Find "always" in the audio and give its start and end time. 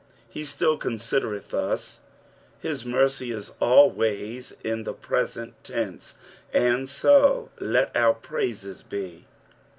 3.59-4.51